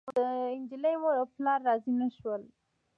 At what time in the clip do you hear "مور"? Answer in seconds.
1.01-1.15